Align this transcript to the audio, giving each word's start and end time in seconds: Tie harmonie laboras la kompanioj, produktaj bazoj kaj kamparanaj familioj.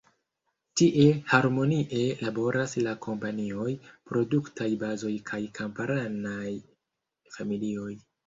Tie 0.79 1.03
harmonie 1.33 1.99
laboras 2.27 2.71
la 2.87 2.93
kompanioj, 3.07 3.67
produktaj 4.11 4.69
bazoj 4.85 5.13
kaj 5.29 5.41
kamparanaj 5.59 6.51
familioj. 7.37 7.93